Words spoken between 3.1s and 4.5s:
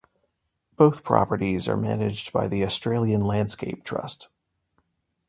Landscape Trust.